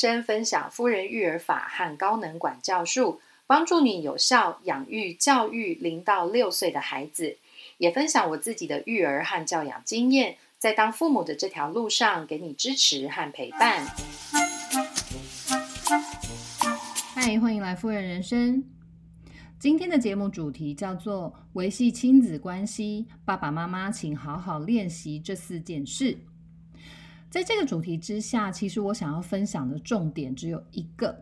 [0.00, 7.36] 生分享夫人育儿法和高能管教术，帮助你有效养育教育零到六岁的孩子。
[7.76, 13.84] 也分享我自己的育儿和教养经验，在当父母的这条路上，给你支持和陪伴。
[17.14, 18.64] 嗨，欢迎来夫人人生。
[19.58, 26.16] 今天的节目主题叫做维系亲子关系，爸爸妈妈请好好练习这四件事。
[27.30, 31.16] 在这个主题之下，其实我想要分享的重点只有一个，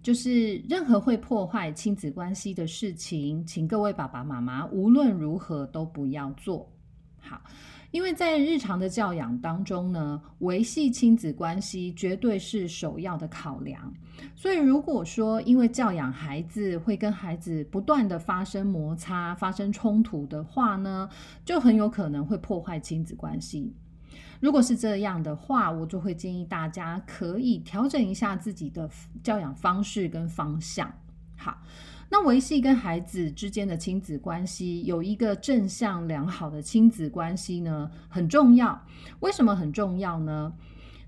[0.00, 6.70] 就是任何会破坏亲子关系的事情，请各位爸爸妈妈无论如何都不要做。
[7.18, 7.42] 好，
[7.90, 13.92] 因为在日常的教养当中呢，维系亲子关系绝对是首要的考量。
[14.36, 21.08] 所以，如果说因为教养孩子会跟孩子不断的发生摩擦、发生冲突的话呢，
[21.44, 23.74] 就很有可能会破坏亲子关系。
[24.40, 28.88] 如果是这样的话，我就会建议大家可以调整一下自己的
[29.22, 30.92] 教养方式跟方向。
[31.36, 31.56] 好，
[32.10, 38.78] 那维系跟孩子之间的亲子关系有一个正向良好的亲子关系呢，很重要。
[39.20, 40.52] 为什么很重要呢？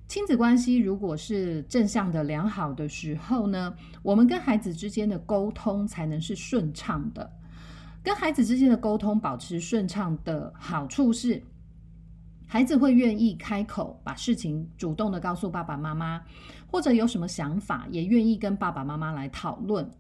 [0.09, 7.31] 亲子关系如果是正向的良好的时候呢，我们跟孩子之间的沟通才能是顺畅的。
[8.03, 11.43] 跟孩子之间的沟通保持顺畅的好处是。
[12.47, 16.23] 孩子会愿意开口，把事情主动的告诉爸爸妈妈，
[16.67, 19.91] 或者有什么想法，也愿意跟爸爸妈妈来讨论。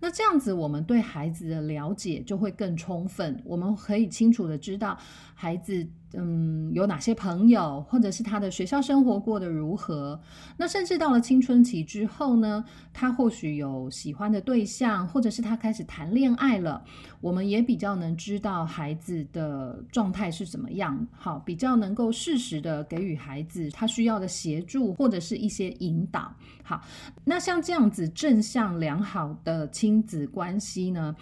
[0.00, 4.98] 那这样子，我们对孩子的了解就会更充分，我们可以清楚的知道
[5.42, 5.84] 孩子。
[6.14, 10.20] 嗯，有哪些朋友，或者是他的学校生活过得如何？
[10.58, 12.62] 那甚至到了青春期之后呢，
[12.92, 16.84] 他或许有喜欢的对象，或者是他开始谈恋爱了，
[17.22, 21.06] 我们也比较能知道孩子的状态是怎么样。
[21.12, 26.30] 好，比较能够适时的给予孩子他需要的协助，或者是一些引导。
[26.62, 26.84] 好，
[27.24, 31.16] 那像这样子正向良好的亲子关系呢，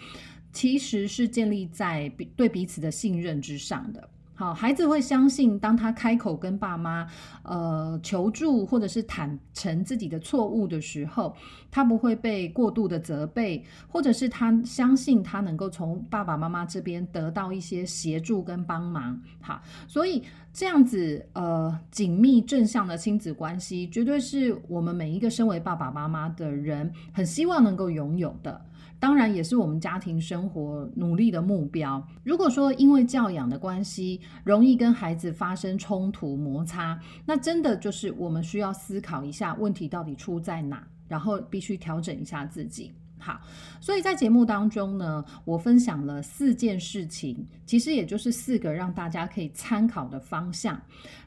[0.51, 4.09] 其实是建立在对彼此的信任之上的。
[4.41, 7.05] 好，孩子会相信，当他开口跟爸妈
[7.43, 11.35] 呃求助，或者是坦诚自己的错误的时候，
[11.69, 19.21] 他不会被过度的责备，或者是他相信他能够从爸爸妈妈这边得到一些协助跟帮忙。
[19.39, 28.59] 好，所以这样子呃紧密正向的亲子关系，绝对是我们每一个身为爸爸妈妈的人很希望能够拥有的。
[29.01, 32.07] 当然，也是我们家庭生活努力的目标。
[32.23, 42.91] 如果说因为教养的关系，容易跟孩子发生冲突摩擦，那真的就是我们需要思考一下问题到底出在哪，然后必须调整一下自己。
[43.17, 43.41] 好，
[43.79, 50.79] 所以在节目当中呢，我分享了四件事情，其实也就是四个让大家可以参考的方向，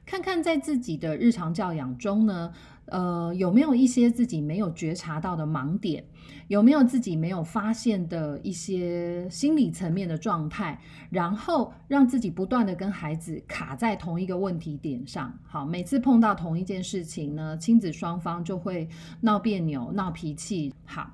[0.06, 2.52] 看看在自己的日常教养中呢。
[2.86, 6.04] 呃，有没有一些自己没有觉察到的盲点？
[6.48, 10.78] 有没有自己没有发现的一些心理层面的状态？
[11.08, 15.32] 然后让自己不断的跟孩子卡在同一个问题点上。
[15.44, 18.86] 好，每次碰到同一件事情呢，亲子双方就会
[19.20, 20.74] 闹别扭、闹脾气。
[20.84, 21.10] 好，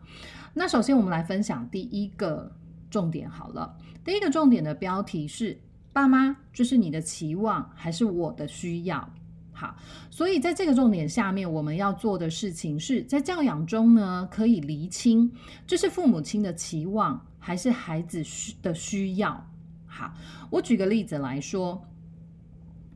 [0.52, 2.50] 那首先我们来分享第一个
[2.90, 3.30] 重点。
[3.30, 5.56] 好了，第一个重点的标题是：
[5.92, 9.08] 爸妈，这是你的期望还是我的需要？
[9.60, 9.76] 好，
[10.10, 15.30] 所以在这个重点下面，我们要做的事情是在教养中呢，可以厘清
[15.66, 19.46] 这是父母亲的期望还是孩子需的需要。
[19.86, 20.14] 好，
[20.48, 21.84] 我举个例子来说，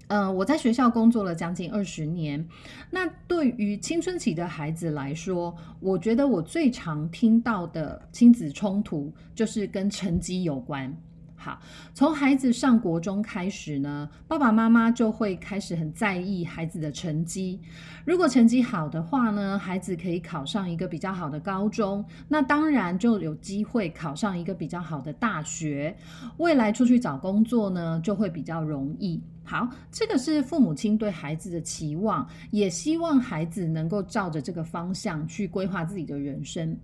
[0.07, 2.43] 嗯，我在学校工作了将近二十年，
[2.91, 10.97] 那对于青春期的孩子来说，我觉得我最常听到的亲子冲突就是跟成绩有关。
[11.45, 11.61] 好，
[11.93, 17.61] 从孩子上国中开始呢，爸爸妈妈就会开始很在意孩子的成绩。
[18.07, 25.95] 如果成绩好的话呢，孩子可以考上一个比较好的高中，那当然就有机会考上一个比较好的大学。
[26.39, 29.23] 未来出去找工作呢，就会比较容易。
[29.47, 36.75] 好，这个是父母亲对孩子的期望，也希望孩子能够照着这个方向去规划自己的人生。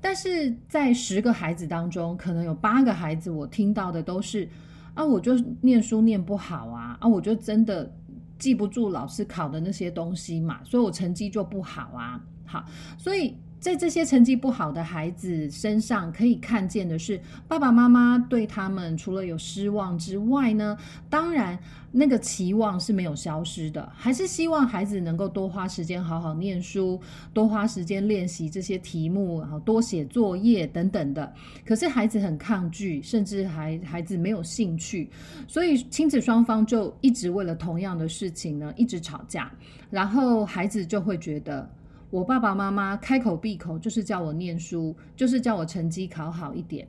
[0.00, 4.48] 但是在十个孩子当中，可能有八个孩子，我听到的都是
[4.94, 7.92] 啊，我就念书念不好啊，啊，我就真的
[8.38, 12.20] 记不住老师考的那些东西嘛，所以我成绩就不好啊。
[12.46, 12.64] 好，
[12.98, 13.34] 所以。
[13.64, 17.18] 在这些成绩不好的孩子身上，可以看见的是，
[17.48, 20.76] 爸爸妈妈对他们除了有失望之外呢，
[21.08, 21.58] 当然
[21.90, 27.00] 那个期望是没有消失的，还是希望孩子能够多花时间好好念书，
[27.32, 31.32] 多花时间练习这些题目，然后多写作业等等的。
[31.64, 35.08] 可是孩子很抗拒，甚至还孩子没有兴趣，
[35.48, 39.50] 所以亲子双方就一直为了同样的事情呢，一直吵架，
[39.88, 41.66] 然后孩子就会觉得。
[42.14, 46.86] 我爸爸妈妈开口闭口就是叫我念书，就是叫我成绩考好一点。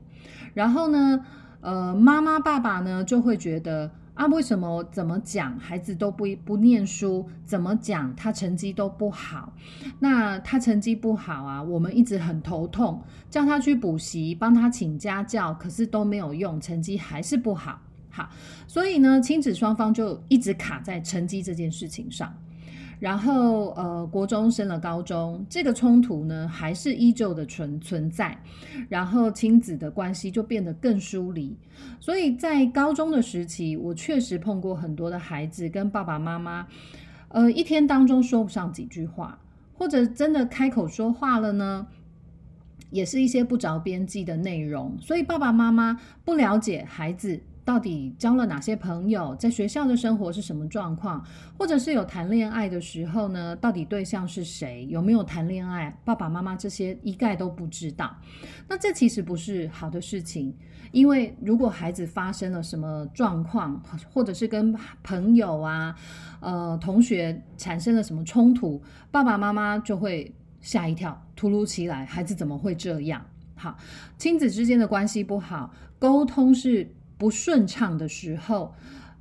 [0.54, 1.26] 然后呢，
[1.62, 3.90] 呃，妈妈爸爸呢就会觉得。
[4.14, 7.28] 啊，为什么怎么讲孩子都不不念书？
[7.44, 9.52] 怎么讲他成绩都不好？
[10.00, 17.78] 那他成绩不好啊，我们一直很头痛，叫他去补习，帮他请家教，可是都没有用，成绩还是不好。
[18.10, 18.30] 好，
[18.68, 22.34] 所以呢，亲子双方就一直卡在成绩这件事情上。
[23.00, 28.38] 然后，呃，国中升了高中，这个冲突呢还是依旧的存存在，
[28.88, 31.56] 然后亲子的关系就变得更疏离。
[32.00, 36.66] 所以在高中的时期，我确实碰过很多的孩子跟爸爸妈妈，
[37.28, 39.38] 呃，一天当中说不上几句话，
[39.74, 41.86] 或者真的开口说话了呢，
[42.92, 44.98] 也是一些不着边际的内容。
[45.02, 47.42] 所以爸爸妈妈不了解孩子。
[47.66, 49.36] 到底交了哪些朋友？
[49.36, 51.26] 在学校的生活是什么状况？
[51.58, 53.56] 或者是有谈恋爱的时候呢？
[53.56, 54.86] 到底对象是谁？
[54.88, 55.90] 有没有谈恋爱？
[56.06, 58.16] 爸爸妈妈这些一概都不知道。
[58.70, 60.56] 那这其实不是好的事情，
[60.92, 63.82] 因为如果孩子发生了什么状况，
[64.14, 64.72] 或者是跟
[65.02, 65.96] 朋友啊、
[66.42, 68.80] 呃同学产生了什么冲突，
[69.10, 70.32] 爸爸妈妈就会
[70.62, 73.26] 吓一跳，突如其来，孩子怎么会这样？
[73.56, 73.76] 好，
[74.20, 76.88] 亲子之间的关系不好，沟通是。
[77.18, 78.74] 不顺畅的时候，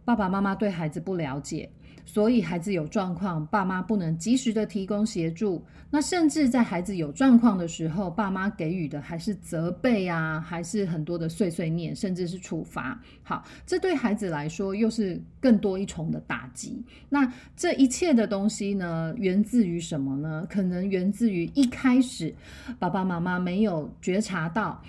[0.04, 1.70] 爸爸妈妈对孩子不了解，
[2.04, 5.64] 所以孩子有状况，爸妈不能及时的提供协助。
[5.90, 13.00] 那甚至在孩子有状况的时候，爸妈给予的还是责备啊，还是很多的碎碎念，甚至是处罚。
[13.22, 16.84] 好，这对孩子来说又是更多一重的打击。
[17.08, 20.44] 那这一切的东西呢，源自于什么呢？
[20.50, 22.34] 可能源自于一开始
[22.78, 24.82] 爸爸妈妈没有觉察到。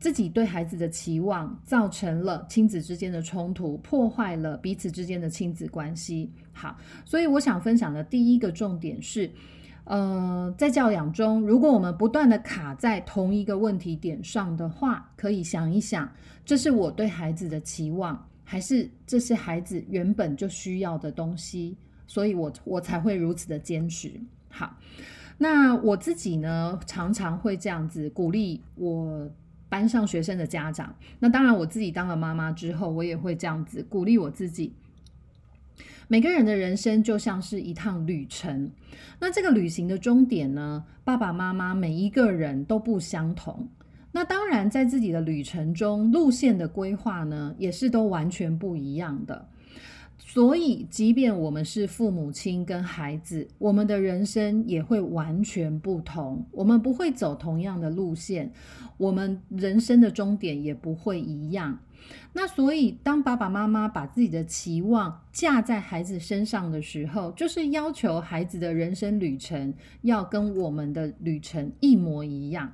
[0.00, 6.30] 自己对孩子的期望，造成了亲子之间的冲突，破坏了彼此之间的亲子关系。
[6.54, 6.74] 好，
[7.04, 9.30] 所以我想分享的第一个重点是，
[9.84, 16.10] 呃，在教养中，如果我们不断的卡在同一个问题点上的话，可以想一想，
[16.46, 21.76] 这是我对孩子的期望，还是这是孩子原本就需要的东西？
[22.06, 24.10] 所以我我才会如此的坚持。
[24.48, 24.74] 好，
[25.36, 29.30] 那我自己呢，常常会这样子鼓励我。
[29.70, 34.74] 班上学生的家长，那当然我自己当了妈妈之后，我也会这样子鼓励我自己。
[36.08, 38.70] 每个人的人生就像是一趟旅程，
[39.20, 43.68] 那这个旅行的终点呢，爸爸妈妈每一个人都不相同。
[44.12, 49.48] 那当然，在自己的旅程中，路线的规划呢，也是都完全不一样的。
[50.22, 56.46] 所以，即便我们是父母亲跟孩子，我们的人生也会完全不同。
[56.52, 58.52] 我们不会走同样的路线，
[58.96, 61.76] 我们人生的终点也不会一样。
[62.32, 72.72] 那所以，当爸爸妈妈把自己的期望架在孩子身上的时候，就是要求孩子的人生旅程要跟我们的旅程一模一样。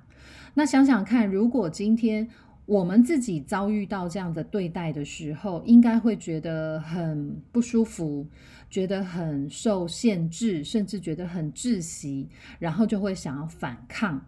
[0.53, 2.29] 那想想看，如果今天，
[2.67, 8.27] 我们自己遭遇到这样的对待的时候，应该会觉得很不舒服，
[8.69, 12.29] 觉得很受限制，甚至觉得很窒息，
[12.59, 14.21] 然后就会想要反抗，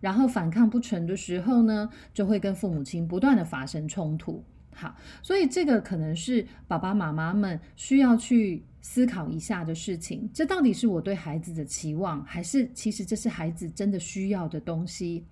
[0.00, 4.44] 然后反抗不成的时候呢，就会跟父母亲不断的发生冲突。
[4.74, 10.28] 好，所以这个可能是爸爸妈妈们需要去思考一下的事情。
[10.32, 15.24] 这到底是我对孩子的期望，还是其实这是孩子真的需要的东西？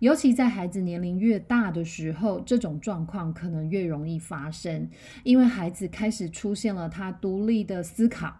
[0.00, 4.88] 尤其在孩子年龄越大的时候，这种状况可能越容易发生，
[5.22, 8.34] 因为孩子开始出现了他独立的思考，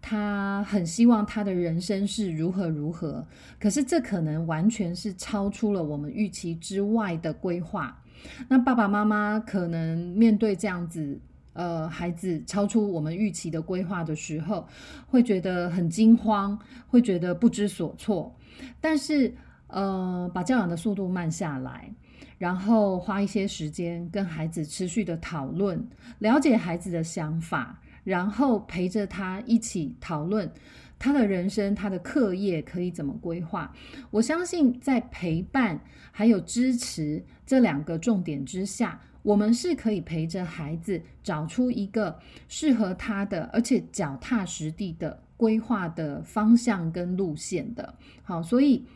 [0.00, 3.26] 他很希望他的人生是如何如何，
[3.58, 8.00] 可是这可能完全是超出了我们预期之外的规划。
[8.48, 11.20] 那爸爸妈妈可能面对这样子，
[11.52, 14.66] 呃，孩子超出我们预期的规划的时候，
[15.06, 18.34] 会觉得很惊慌，会觉得不知所措。
[18.80, 19.34] 但是，
[19.68, 21.92] 呃，把教养的速度慢下来，
[22.38, 25.86] 然后花一些时间跟孩子持续的讨论，
[26.18, 30.50] 了解孩子的想法，然后陪着他一起讨论。
[30.96, 33.70] 他的人生，他的课业可以怎么规划？
[34.10, 35.78] 我相信在陪伴
[36.12, 42.18] 还有支持这两个重点之下，我们是可以陪着孩子找出一个
[42.48, 47.94] 适合他的，而且脚踏实地的规划的方向跟路线的。
[48.22, 48.86] 好，所以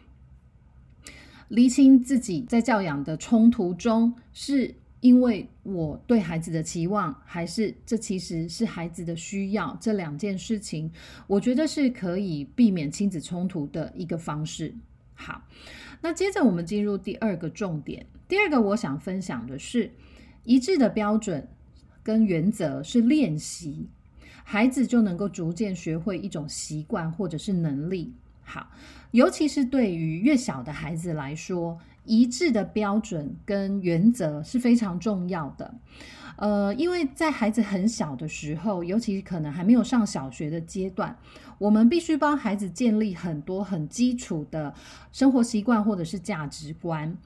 [1.49, 4.75] 厘清自己在教养的冲突中是。
[5.01, 10.91] 因为我对孩子的期望，还是这其实是孩子的需要，这两件事情，
[11.29, 14.75] 我觉得是可以避免亲子冲突的一个方式。
[15.15, 15.41] 好，
[16.01, 18.05] 那接着我们进入第二个重点。
[18.27, 19.93] 第二个我想分享的是，
[20.43, 21.47] 一致的标准
[22.03, 23.87] 跟原则是练习，
[24.43, 28.13] 孩子就能够逐渐学会一种习惯或者是能力。
[28.43, 28.69] 好，
[29.11, 35.75] 尤其是对于越小的孩子来说，一致的标准跟原则是非常重要的。
[36.37, 41.17] 呃，因为在孩子很小的时候，尤其可能还没有上小学的阶段，
[41.59, 44.73] 我们必须帮孩子建立很多很基础的
[45.11, 47.17] 生活习惯或者是价值观。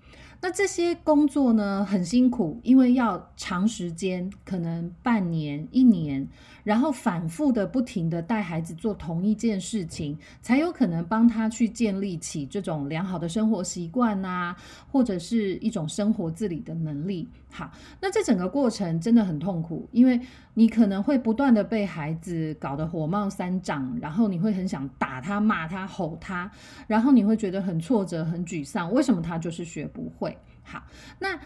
[0.45, 6.27] 那这些工作呢很辛苦，因为要长时间，可能半年、一年，
[6.65, 14.57] 然后反复的、不停的带孩子做同一件事情，才有可能帮他去建立起这种良好的生活习惯啊，
[14.91, 17.29] 或者是一种生活自理的能力。
[17.49, 17.71] 好，
[18.01, 20.19] 那这整个过程真的很痛苦，因为
[20.55, 26.51] 你可能会不断的被孩子搞得火冒三丈，然后你会很想打他、骂他、吼他，
[26.89, 30.32] 然后你会觉得很挫折、很沮丧，为什么他就是学不会？
[30.63, 30.83] 好，
[31.19, 31.39] 那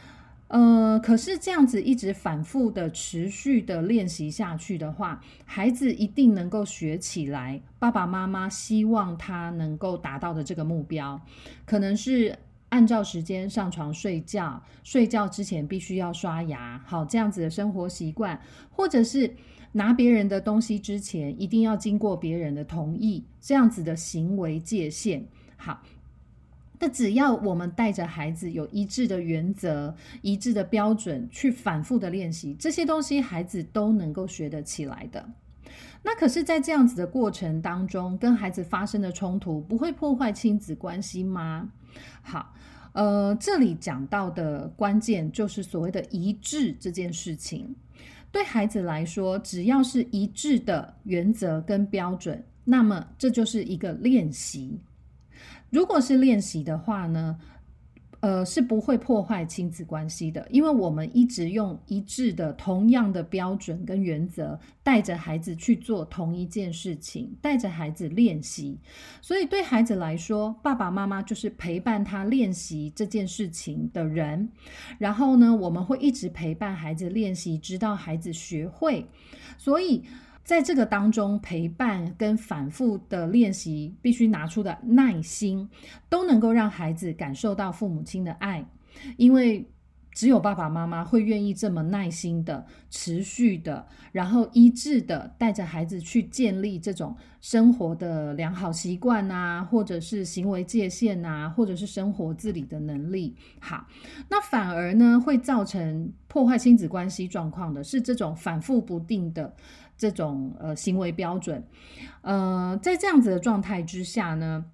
[0.49, 7.61] 呃，可是这样子一直反复的、持续的练习下去的话，孩子一定能够学起来。
[7.79, 11.21] 爸爸妈妈希望他能够达到的这个目标，
[11.65, 12.37] 可能是。
[12.71, 18.39] 按照时间上床睡觉，睡觉之前必须要刷牙，好这样子的生活习惯，
[18.71, 19.33] 或者是
[19.71, 25.25] 拿别人的东西之前一定要经过别人的同意，这样子的行为界限。
[25.57, 25.81] 好，
[26.79, 35.27] 那只要我们带着孩子有一致的原则、一致的标准去反复的练习这些东西，孩子都能够学得起来的。
[36.03, 41.69] 那可是，在这样子的过程当中，跟孩子发生的冲突不会破坏亲子关系吗？
[42.23, 42.55] 好，
[42.93, 47.75] 呃，这里讲到的关键就是所谓的一致这件事情。
[48.31, 54.79] 对孩子来说，只要是一致的原则跟标准，那么这就是一个练习。
[55.77, 57.39] 如果是练习的话呢？
[58.21, 68.81] 呃，是不会破坏亲子关系的，因为我们一直用一致的、同样的标准跟原则，带着孩子去做同一件事情，带着孩子练习。
[69.21, 74.49] 所以对孩子来说，爸爸妈妈就是陪伴他练习这件事情的人。
[74.99, 79.07] 然后呢，我们会一直陪伴孩子练习，直到孩子学会。
[79.59, 80.03] 所以。
[80.47, 85.69] 在这个当中，陪伴跟反复的练习，必须拿出的耐心，
[86.09, 88.65] 都能够让孩子感受到父母亲的爱，
[89.17, 89.69] 因为
[90.15, 103.35] 只有爸爸妈妈会愿意这么耐心的、持续的，然后一致的带着孩子去建立这种生活的良好习惯啊，或者是行为界限啊，或者是生活自理的能力。
[103.59, 103.85] 好，
[104.31, 109.53] 那反而呢，会造成破坏亲子关系状况的是这种反复不定的。
[109.97, 111.63] 这种呃行为标准，
[112.23, 114.65] 呃，在这样子的状态之下呢，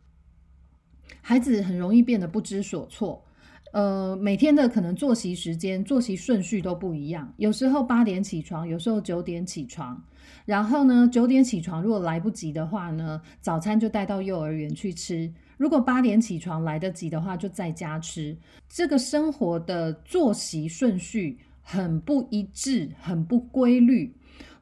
[1.20, 3.24] 孩子很容易变得不知所措。
[3.72, 9.98] 呃，每天的可能作息时间、作息顺序都不一样，有时候八点起床，有时候九点起床。
[10.44, 18.36] 然后呢，九点起床如果来不及的话呢，早餐就带到幼儿园去吃；如果八点起床来得及的话，就在家吃。
[18.68, 24.14] 这个生活的作息顺序很不一致，很不规律。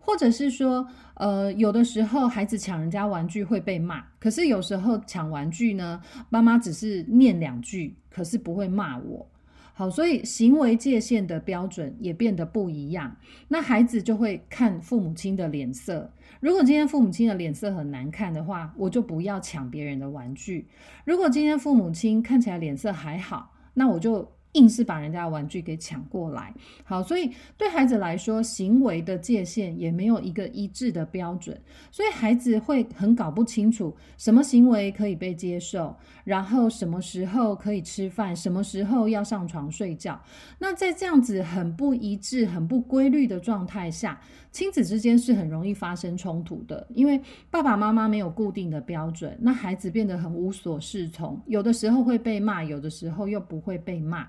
[0.02, 9.26] 或者是说，呃，有的时候孩子抢人家玩具会被骂，可是有时候抢玩具呢，妈妈只是念两句，可是不会骂我。
[9.74, 13.14] 好，所以行为界限的标准也变得不一样。
[13.48, 16.10] 那孩子就会看父母亲的脸色。
[16.40, 20.66] 如果今天父母亲的脸色很难看的话，我就不要抢别人的玩具。
[21.04, 24.32] 如果今天父母亲看起来脸色还好，那我就。
[24.54, 26.52] 硬是把人家的玩具给抢过来，
[26.82, 31.56] 好，所以对孩子来说，行为的界限也没有一个一致的标准，
[31.92, 40.20] 所以孩子会很搞不清楚什么行为可以被接受，然后什么时候可以吃饭，什么时候要上床睡觉。
[40.58, 47.20] 那在这样子很不一致、很不规律的状态下，亲子之间是很容易发生冲突的，因为
[47.52, 54.26] 爸爸妈妈没有固定的标准，那孩子变得很无所适从，有的时候会被骂，有的时候又不会被骂。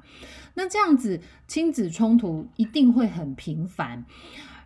[0.54, 4.06] 那这样子，亲子冲突一定会很频繁，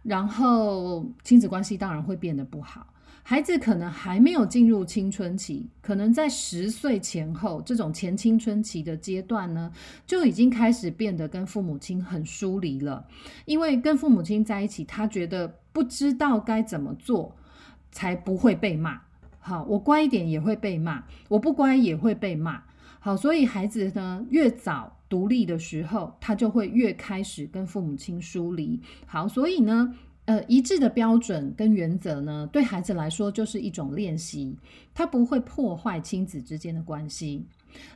[0.04, 2.88] 然后亲子关系当然会变得不好。
[3.28, 9.72] 孩子可能还没有进入青春期，可能在十岁前后这种前青春期的阶段呢，
[10.06, 13.04] 就已经开始变得跟父母亲很疏离了。
[13.46, 17.36] 因为跟父母亲在一起，他觉得不知道该怎么做
[17.92, 19.02] 才不会被骂。
[19.40, 22.62] 好，我乖一点也会被骂，我不乖也会被骂。
[23.06, 28.82] 好，所以孩子呢越早独立的时候，他就会越开始跟父母亲疏离。
[29.06, 29.94] 好，所以呢，
[30.26, 34.58] 呃，一致的标准跟原则呢，对孩子来说就是一种练习，
[34.92, 37.46] 它不会破坏亲子之间的关系。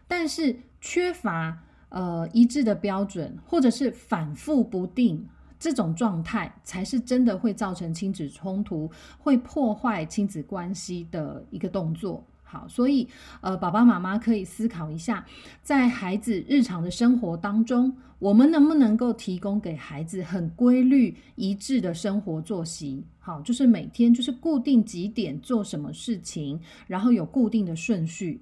[0.08, 1.58] 但是缺乏
[1.90, 8.88] 呃一致的标准，或者是反复不定这种状态，才是真的会造成亲子冲突、
[9.18, 12.24] 会破坏亲子关系的一个动作。
[12.52, 13.08] 好，所以
[13.42, 15.24] 呃，爸爸妈妈可以思考一下，
[15.62, 23.06] 在孩子日常的生活当中，我们能不能够提供给孩子很规律一致的生活作息？
[23.20, 28.42] 好，就是每天就是固定几点做什么事情，然后有固定的顺序。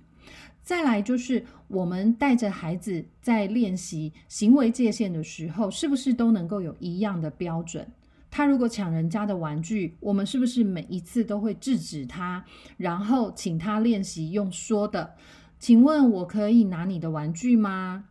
[0.63, 7.85] 再来就是我们带着孩子在练习行为界限的时候，是不是都能够有一样的标准？
[8.29, 12.45] 他如果抢人家的玩具，我们是不是每一次都会制止他，
[12.77, 15.15] 然后请他练习用说的？
[15.59, 18.05] 请问我可以拿你的玩具吗？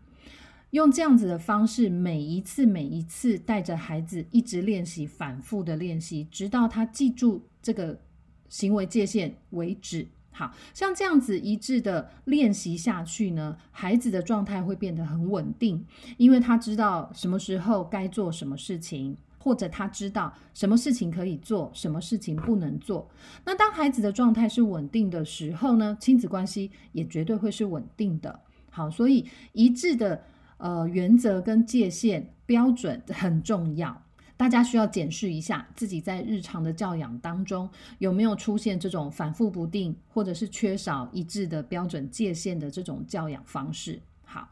[0.70, 8.00] 用这样子的方式，每一次每一次带着孩子一直练习，反复的练习，直到他记住这个
[8.48, 10.08] 行为界限为止。
[10.32, 15.86] 好像这样子一致的练习下去呢，孩子的状态会变得很稳定，
[16.18, 19.16] 因为他知道什么时候该做什么事情。
[19.46, 23.08] 或者他知道什么事情可以做，什么事情不能做。
[23.44, 28.40] 那当孩子的状态是稳定的时候呢，亲子关系也绝对会是稳定的。
[28.70, 30.20] 好，所以一致的
[30.58, 34.02] 呃原则跟界限标准很重要。
[34.36, 44.00] 大家需要检视一下自己在日常的教养当中有没有出现这种反复不定，或者是缺少一致的标准界限的这种教养方式。
[44.24, 44.48] 好。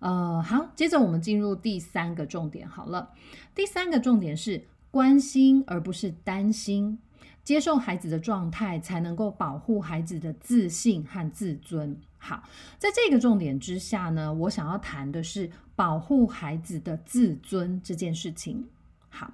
[0.00, 2.68] 呃，好，接着我们进入第三个重点。
[2.68, 3.10] 好了，
[3.54, 6.98] 第三个重点是关心而不是担心，
[7.42, 11.96] 接受孩子的状态，才能够保护孩子的自信和自尊。
[12.18, 12.42] 好，
[12.78, 18.66] 在这个重点之下呢，我想要谈的是保护孩子的自尊这件事情。
[19.14, 19.32] 好，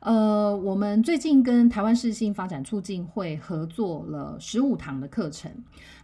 [0.00, 5.52] 呃，我们最近跟台湾市性发展促进会合作了十五堂的课程。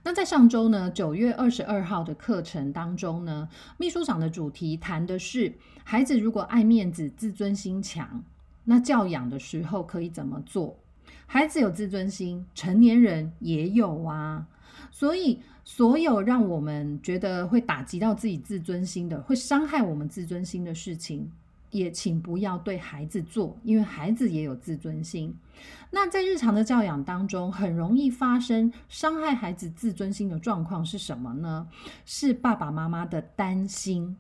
[0.03, 5.55] 那在上周呢，九月二十二号的课程当中呢，秘书长的主题谈的是
[5.85, 8.23] 孩子如果爱面子、自尊心强，
[8.65, 10.77] 那教养的时候可以怎么做？
[11.27, 14.47] 孩子有自尊心，成年人也有啊。
[14.91, 21.31] 所以，所有让我们觉得会打击到自己自尊心的，会伤害我们自尊心的事情。
[21.75, 25.37] 也请不要对孩子做，因为孩子也有自尊心。
[25.91, 31.67] 那在日常的教养当中，很容易发生伤害孩子自尊心的状况是什么呢？
[32.05, 34.17] 是爸爸妈妈的担心。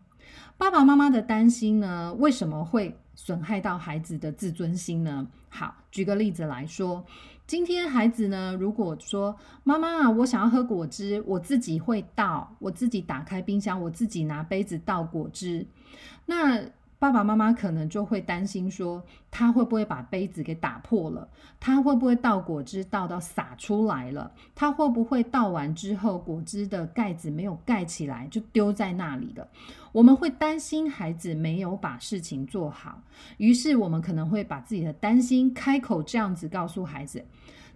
[0.58, 5.28] 爸爸妈妈的担心呢，为什么会损害到孩子的自尊心呢？
[5.48, 7.04] 好，举个例子来说，
[7.46, 15.64] 今天孩子呢，如果说妈妈，我想要喝果汁，我自己会倒，我自己打开冰箱，我自己拿杯子倒果汁，
[16.26, 16.64] 那。
[17.04, 21.28] 爸爸妈妈可能就会担心说，他会不会把杯子给打破了？
[21.60, 24.32] 他会不会倒果汁倒到洒出来了？
[24.54, 29.46] 他会不会倒完之后果汁的盖子没有盖起来就丢在那里了？
[29.92, 33.02] 我们会担心孩子没有把事情做好，
[33.36, 37.22] 于是我们可能会把自己的担心开口这样子告诉孩子：“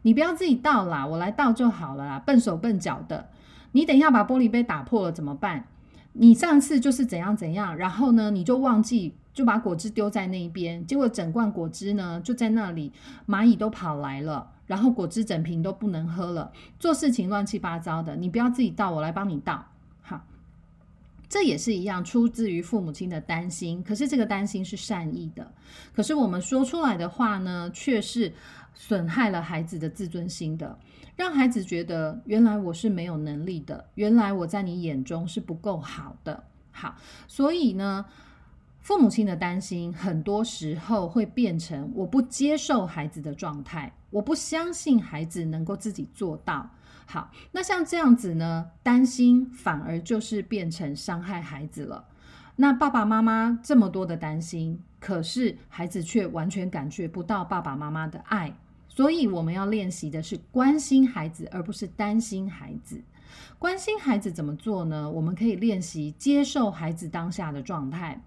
[0.01, 3.29] 你不要自己倒啦，我来倒就好了啦，笨手笨脚的。
[3.73, 5.65] 你等一下把玻璃杯打破了怎么办？”
[6.15, 12.93] 你上次就是怎样怎样，然后呢，你就忘记就把果汁丢在那一边，结果整罐果汁呢就在那里，
[13.27, 18.17] 蚂蚁都跑来了，然后果汁整瓶都不能喝了，做事情乱七八糟的。
[18.17, 19.65] 你不要自己倒，我来帮你倒。
[20.03, 20.27] 好，
[21.29, 25.53] 这也是一样，出自于父母亲的担心，可是这个担心是善意的，
[25.95, 28.33] 可是我们说出来的话呢，却是
[28.81, 30.79] 损害了孩子的自尊心的。
[31.17, 36.45] 让孩子觉得，原来我是没有能力的，原来我在你眼中是不够好的。
[36.71, 36.95] 好，
[37.27, 38.05] 所以呢，
[38.79, 46.71] 父母亲的担心，很多时候会变成我不接受孩子的状态，我不相信孩子能够自己做到。
[47.05, 52.05] 好，那像这样子呢，担心反而就是变成伤害孩子了。
[52.55, 58.55] 那爸爸妈妈这么多的担心，可是孩子却完全感觉不到爸爸妈妈的爱。
[58.99, 63.01] 所以我们要练习的是关心孩子，而不是担心孩子。
[63.57, 65.09] 关心孩子怎么做呢？
[65.09, 68.21] 我们可以练习接受孩子当下的状态。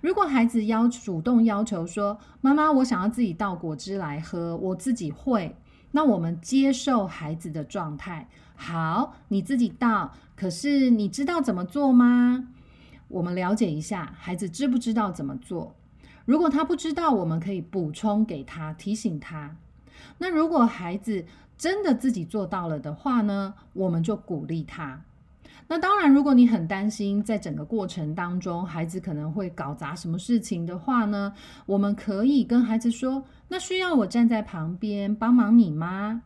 [0.00, 5.54] 如果孩子要主动要求说：“妈妈，我想要自己倒果汁来喝，我自己会。”
[5.92, 8.28] 那我们接受孩子的状态。
[8.56, 10.12] 好，你自己倒。
[10.34, 12.48] 可是你知道怎么做吗？
[13.06, 15.76] 我们了解一下，孩子知不知道怎么做？
[16.24, 19.56] 如果他不知道，我们可以补充给他，提醒他。
[20.16, 21.24] 那如果孩子
[21.56, 25.00] 真的自己做到了的话呢，我们就鼓励他。
[25.70, 31.32] 那当然，如果你很担心在整个过程当中孩子可能会搞砸什么事情的话呢，
[31.66, 36.22] 我们可以跟孩子说：“那需要我站在旁边帮忙你吗？”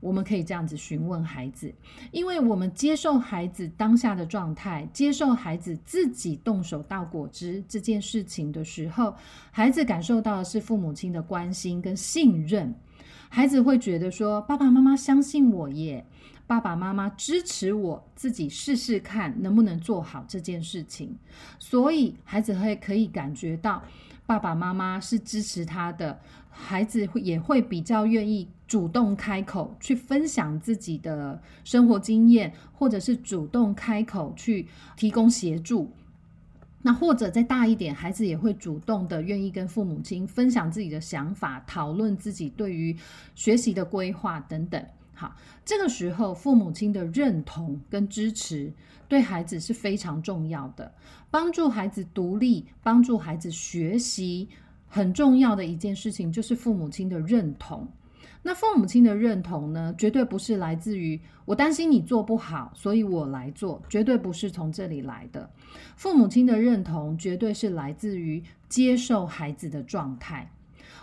[0.00, 1.72] 我们可以这样子询问孩子，
[2.10, 9.14] 因为我们接受孩子当下的状态，接受孩子自己动手倒果汁这件事情的时候，
[9.52, 12.74] 孩子感受到的是父母亲的关心跟信任。
[13.34, 16.04] 孩子会觉得说：“爸爸妈妈相信我耶，
[16.46, 21.16] 爸爸妈妈支持我自己试试看能不能做好这件事情，
[21.58, 23.82] 所以孩子会可以感觉到
[24.26, 35.90] 爸爸妈妈是支持他的，孩子会也会比较愿意主动开口去分享自己的生活经验，或者是主动开口去提供协助。
[36.82, 42.96] 那或者再大一点，孩子也会主动的愿意跟父母亲分享自己的想法，讨论自己对于
[43.34, 44.84] 学习的规划等等。
[45.14, 48.72] 好，这个时候父母亲的认同跟支持
[49.08, 50.92] 对孩子是非常重要的，
[51.30, 54.48] 帮助孩子独立，帮助孩子学习，
[54.88, 57.86] 很重要的一件事情就是父母亲的认同。
[58.44, 65.48] 那父母亲的认同呢，绝对不是来自于我担心你做不好，所以我来做，绝对不是从这里来的。
[65.96, 70.50] 父母亲的认同绝对是来自于接受孩子的状态。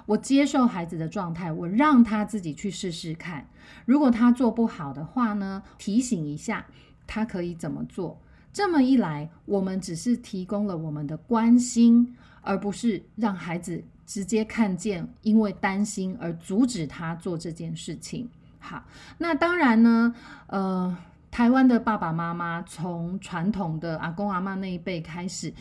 [0.05, 3.47] 我接受孩子的状态，我让他自己去试试看。
[3.85, 6.65] 如果他做不好的话呢，提醒一下
[7.07, 8.19] 他可以怎么做。
[8.51, 13.83] 这么一来，我们只是提供了我们的关心，而不是让孩子。
[14.09, 18.27] 直接看见，因为担心而阻止他做这件事情。
[18.57, 18.83] 好，
[19.19, 20.15] 那当然呢，
[20.47, 20.97] 呃，
[21.29, 25.53] 台湾的爸爸妈妈从传统的阿公阿妈那一辈开始，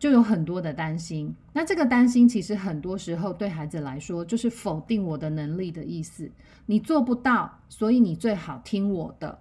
[0.00, 1.32] 就有很多的担心。
[1.52, 6.28] 那这个担心其实很多时候对孩子来说，就是否定我的能力的意思。
[6.66, 9.38] 你做不到，所以你最好听我的。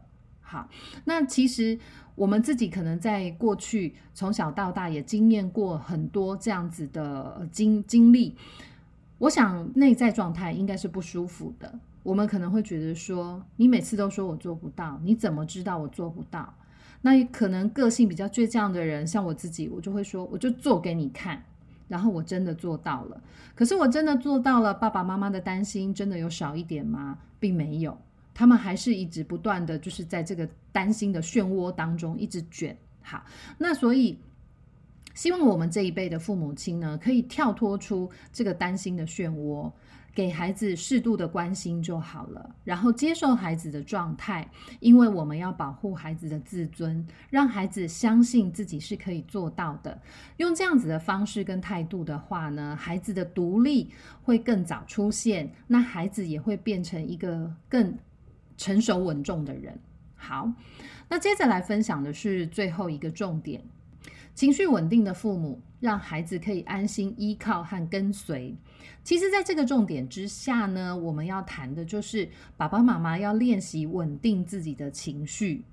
[0.52, 0.70] 好，
[1.06, 1.80] 那其实。
[2.14, 8.36] 我们自己可能在过去从小到大也经验过很多这样子的经经历，
[9.18, 11.74] 我想内在状态应该是不舒服的。
[12.04, 16.54] 我们可能会觉得说，你每次都说我做不到，你怎么知道我做不到？
[17.02, 21.42] 那可能个性比较倔强的人，像我自己，我就会说，我就做给你看，
[21.88, 23.24] 然后我真的做到了。
[23.56, 27.18] 可是我真的做到了，爸爸妈妈的担心真的有少一点吗？
[27.40, 27.98] 并没有。
[28.34, 32.76] 他们还是一直不断的就是在这个担心的漩涡当中一直卷。
[33.02, 33.26] 好，
[33.58, 34.18] 那所以
[35.14, 39.72] 希望我们这一辈的父母亲呢，可以跳脱出这个担心的漩涡，
[40.14, 50.00] 给孩子适度的关心就好了，然后接受孩子的状态，因为我们要保护孩子的自尊，让孩子相信自己是可以做到的。
[50.38, 53.92] 用这样子的方式跟态度的话呢，孩子的独立
[54.24, 57.98] 会更早出现，那孩子也会变成一个更。
[58.62, 59.76] 成熟稳重的人，
[60.16, 60.54] 好，
[61.10, 63.60] 那接着来分享的是最后一个重点：
[64.36, 68.56] 情绪稳定的父母，让孩子可以安心依靠和跟随。
[69.04, 75.66] 其实，在这个重点之下呢，我们要谈的就是爸爸妈妈要练习稳定自己的情绪。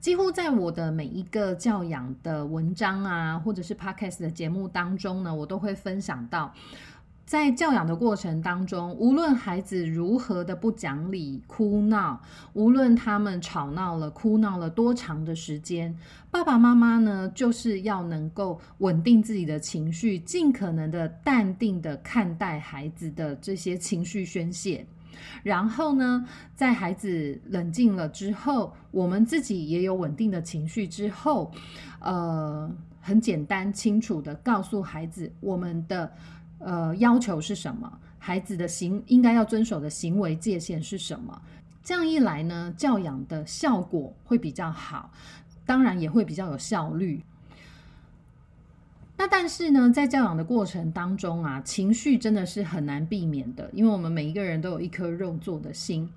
[0.00, 6.52] 几乎在我的每一个教养的文章啊，或者是 podcast 的节目当中呢，我都会分享到。
[7.26, 12.20] 在教养的过程当中，无论孩子如何的不讲理、哭闹，
[12.52, 15.92] 无论他们吵闹了、哭闹了多长的时间，
[16.30, 24.86] 爸爸妈妈呢，就是要能够稳定自己的情绪，尽可能的淡定的看待孩子的这些情绪宣泄。
[25.42, 31.50] 然后呢，在孩子冷静了之后，我们自己也有稳定的情绪之后，
[31.98, 36.12] 呃，很简单清楚的告诉孩子我们的。
[36.58, 38.00] 呃，要求是什么？
[38.18, 41.40] 孩子的行应该要遵守的行为界限是什么？
[41.82, 45.12] 这样一来呢，教养的效果会比较好，
[45.64, 47.22] 当然也会比较有效率。
[49.18, 56.10] 那但是呢，在教养的过程当中啊，情绪真的是很难避免的，因为我们每一个人都有一颗肉做的心。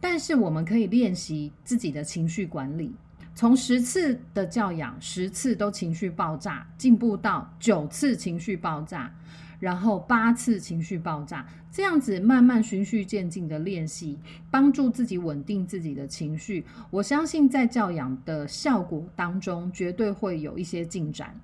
[0.00, 2.94] 但是我们可以练习自己的情绪管理，
[3.34, 9.12] 从十次的教养，十次都情绪爆炸，进步到九次情绪爆炸。
[9.58, 14.18] 然后八次情绪爆炸，这样子慢慢循序渐进的练习，
[14.50, 16.64] 帮助自己稳定自己的情绪。
[16.90, 21.38] 我相信在教养的效果当中，绝对会有一些进展。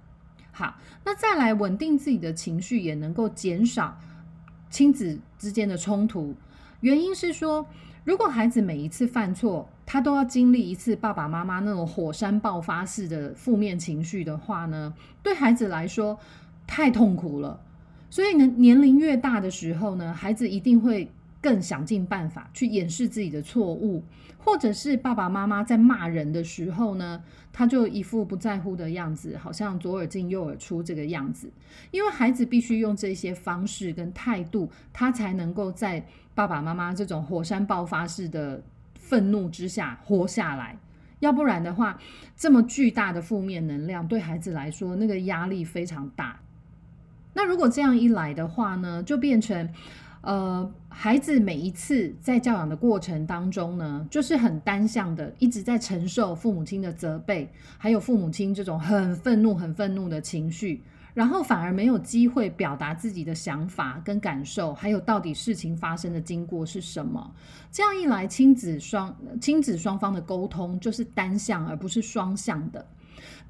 [0.51, 3.98] 好，那再来稳定自己的情绪，也能够减少
[4.68, 6.35] 亲子之间的冲突。
[6.81, 7.66] 原因是说，
[8.05, 16.18] 如果孩子每一次犯错，他都要经历一次爸爸妈妈那种火山爆发式的负面情绪的话呢，对孩子来说
[16.66, 17.61] 太痛苦了。
[18.12, 24.05] 所以呢，年龄越大的时候呢，孩子一定会更想尽办法去掩饰自己的错误，
[24.37, 31.51] 或者是爸爸妈妈在骂人的时候呢，他就一副不在乎的样子，好像左耳进右耳出这个样子。
[31.90, 40.77] 因为孩子必须用这些方式跟态度，他才能够在爸爸妈妈这种火山爆发式的愤怒之下活下来。
[41.20, 41.98] 要不然的话，
[42.37, 46.38] 这么巨大的负面能量对孩子来说，那个压力非常大。
[47.35, 49.68] 那如果这样一来的话呢，就变成，
[50.21, 67.35] 呃，孩子每一次在教养的过程当中呢，就是很单向的，一直在承受父母亲的责备，还有父母亲这种很愤怒、很愤怒的情绪，然后反而没有机会表达自己的想法跟感受，还有到底事情发生的经过是什么。
[67.71, 72.87] 这样一来，亲子双亲子双方的沟通就是单向而不是双向的。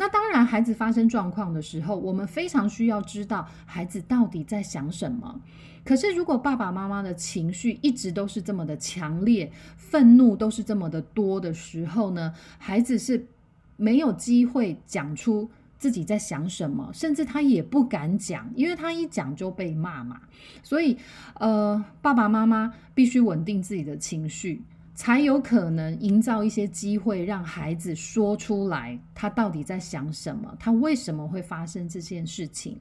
[0.02, 5.40] 那当然，孩子发生状况的时候，我们非常需要知道孩子到底在想什么。
[5.84, 13.28] 可是，如果爸爸妈妈的情绪一直都是这么的强烈，愤怒都是这么的多的时候呢，孩子是
[13.76, 20.22] 没有机会讲出自己在想什么，甚至他也不敢讲，因为他一讲就被骂嘛。
[20.64, 20.98] 所以，
[21.34, 24.62] 呃，爸爸妈妈必须稳定自己的情绪，
[24.94, 32.78] 才有可能营造一些机会，让孩子说出来他到底在想什么，他为什么会发生这件事情。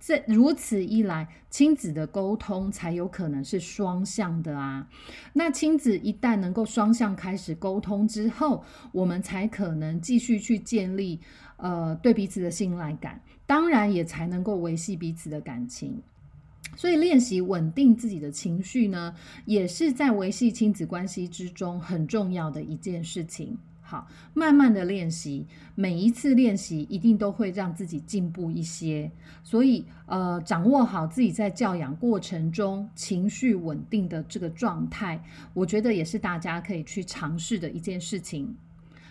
[0.00, 4.86] 这如此一来，亲子的沟通才有可能是双向的啊。
[5.32, 11.18] 那亲子一旦能够双向开始沟通之后，我们才可能继续去建立
[11.56, 16.00] 呃对彼此的信赖感，当然也才能够维系彼此的感情。
[16.78, 19.12] 所以练习稳定自己的情绪呢，
[19.46, 23.58] 也是在维系亲子关系之中很重要的一件事情。
[23.82, 29.10] 好，慢慢的练习，每一次练习一定都会让自己进步一些。
[29.42, 35.20] 所以，呃，掌握好自己在教养过程中情绪稳定的这个状态，
[35.54, 38.54] 我觉得也是大家可以去尝试的一件事情。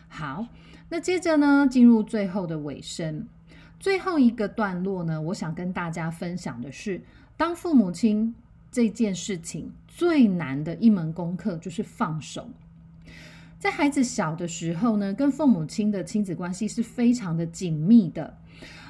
[0.08, 0.47] 好，
[0.88, 3.27] 那接着呢，进入最后的尾声，
[3.77, 7.01] 最后一个段落呢，我想跟大家分享的是，
[7.38, 8.34] 当父母亲
[8.71, 12.50] 这件事情最难的一门功课就是放手。
[13.60, 18.38] 在孩子小的时候呢，跟父母亲的亲子关系是非常的紧密的。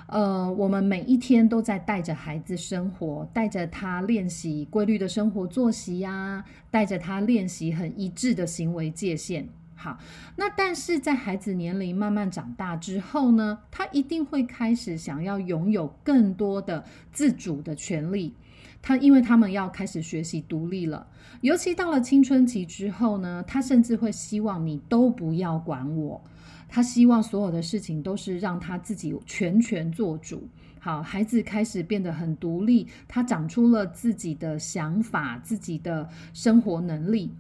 [0.08, 9.50] 呃，我们每一天都在带着孩子生活，带着他练习规律的生活作息呀，带着他练习很一致的行为界限。
[9.80, 10.00] 好，
[10.36, 18.34] 那但是在孩子年龄慢慢长大之后呢，他一定会开始想要拥有更多的自主的权利。
[18.82, 21.06] 他因为他们要开始学习独立了，
[21.42, 26.20] 尤其到了青春期之后呢，他甚至会希望你都不要管我，
[26.68, 30.48] 他希望所有的事情都是让他自己全权做主。
[30.80, 37.32] 好，孩子开始变得很独立，他长出了自己的想法、自己的生活能力。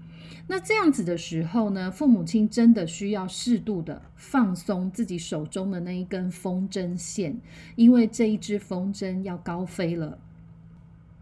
[0.47, 7.39] 那这样子的时候呢，父母亲真的需要适度的放松自己手中的那一根风筝线，
[7.75, 10.17] 因为这一只风筝要高飞了。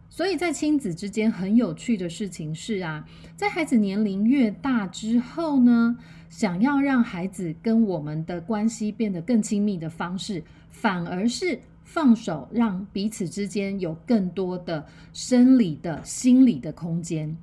[0.10, 5.98] 所以在亲子之间很有趣的事情是啊，在孩子年龄越大之后呢，
[6.30, 17.36] 想要让孩子跟我们的关系变得更亲密的方式，反而是放手，让彼此之间有更多的生理的心理的空间，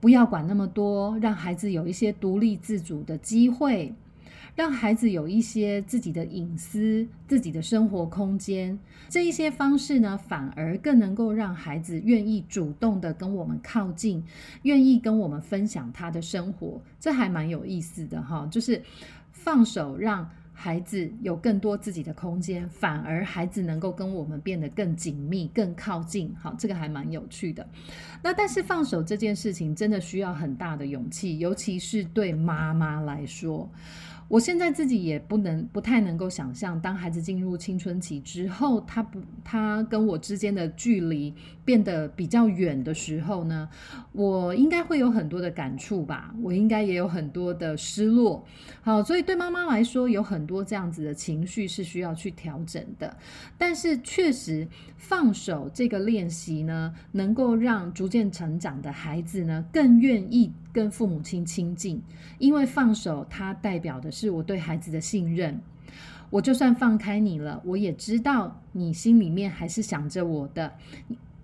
[0.00, 3.92] 不要管那么多，让孩子有一些独立自主的机会。
[4.56, 8.76] 让孩子有一些自己的隐私、自己的生活空间，
[9.08, 14.22] 这一些方式呢，反而更能够让孩子愿意主动的跟我们靠近，
[14.62, 18.46] 愿意跟我们分享他的生活，这还蛮有意思的哈。
[18.50, 18.82] 就是
[19.32, 20.28] 放手让
[20.62, 26.36] 孩子有更多自己的空间，反而孩子能够跟我们变得更紧密、更靠近。
[26.38, 27.66] 好，这个还蛮有趣的。
[28.22, 33.70] 那但是放手这件事情真的需要很大的勇气，尤其是对妈妈来说。
[34.28, 41.34] 我现在自己也不能不太能够想象，当孩子进入青春期之后，他不他跟我之间的距离
[41.70, 43.68] 变得比较远的时候呢，
[44.10, 48.44] 我应该会有很多的感触吧，我应该也有很多的失落。
[48.82, 53.16] 好，所以对妈妈来说，有很多这样子的情绪是需要去调整的。
[53.56, 60.52] 但是确实，放手这个练习呢，能够让逐渐成长的孩子呢，更愿意。
[60.72, 62.00] 跟父母亲亲近，
[62.38, 65.60] 因为放手，它代表的是我对孩子的信任。
[66.30, 70.72] 我就算放开你了，我也知道你心里面还是想着我的，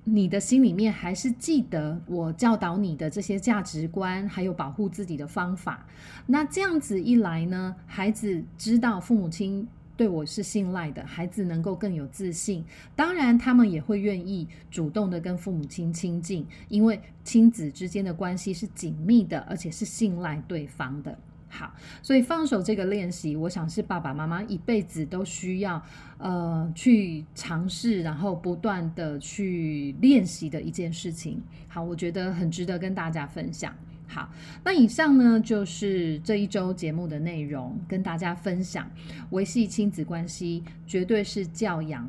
[0.09, 5.85] 你的心里面还是记得我教导你的这些价值观，还有保护自己的方法。
[6.27, 9.67] 那这样子一来呢，孩子知道父母亲。
[9.97, 12.63] 对我是信赖的，孩子能够更有自信。
[12.95, 21.19] 当然，他们也会愿意主动的跟父母亲亲近，因为亲子之间的关系是紧密的，而且是信赖对方的。
[21.59, 25.83] 好，所以放手这个练习，我想是爸爸妈妈一辈子都需要
[26.19, 31.43] 呃去尝试，然后不断的去练习的一件事情。
[31.67, 33.75] 好，我觉得很值得跟大家分享。
[34.07, 34.29] 好，
[34.63, 38.91] 那以上呢就是这一周节目的内容，跟大家分享
[39.31, 42.07] 维系亲子关系绝对是教养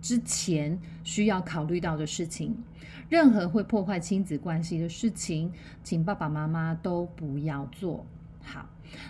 [0.00, 2.56] 之前需要考虑到的事情。
[3.10, 8.06] 任何会破坏亲子关系的事情，请爸爸妈妈都不要做。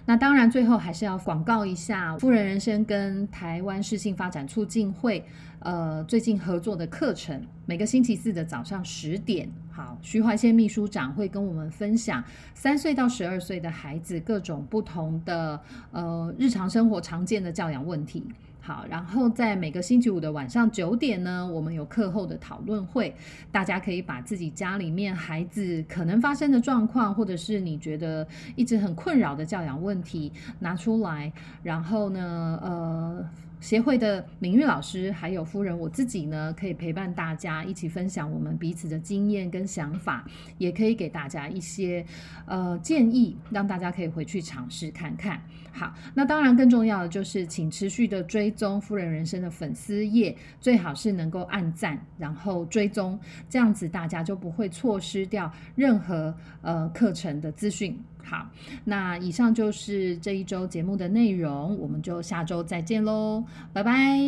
[0.07, 5.25] 那当然，最后还是要广告一下富人人生跟台湾适性发展促进会，
[5.61, 12.23] 呃，最近合作的课程，每个星期四的早上十点，好，徐怀宪秘书长会跟我们分享
[12.55, 15.61] 三岁到十二岁的孩子各种不同的
[15.93, 18.25] 呃日常生活常见的教养问题。
[18.69, 23.15] 好，然后在每个星期五的晚上九点呢，我们有课后的讨论会，
[23.51, 33.27] 大家可以把自己家里面孩子可能发生的状况，或者是你觉得一直很困扰的教养问题拿出来，然后呢，呃。
[33.61, 40.25] 协会的敏玉老师还有夫人，我自己呢，可以陪伴大家一起分享我们彼此的经验跟想法，
[40.59, 42.05] 也可以给大家一些
[42.47, 45.41] 呃建议，让大家可以回去尝试看看。
[45.73, 53.19] 好，那当然更重要的就是，请持续的追踪夫人人生的粉丝页，最好是能够按赞，然后追踪，
[53.49, 57.97] 这样子大家就不会错失掉任何呃课程的资讯。
[58.29, 58.47] 好，
[58.85, 64.19] 那以上就是这一周节目的内容，我们就下周再见喽，拜拜。